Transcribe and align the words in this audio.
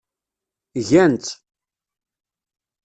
Gan-tt. 0.89 1.33